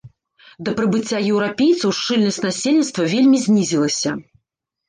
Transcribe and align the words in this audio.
Да 0.69 0.71
прыбыцця 0.79 1.19
еўрапейцаў 1.33 1.93
шчыльнасць 1.99 2.41
насельніцтва 2.47 3.03
вельмі 3.15 3.37
знізілася. 3.45 4.09